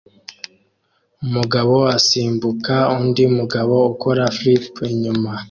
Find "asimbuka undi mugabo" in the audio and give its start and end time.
1.97-3.75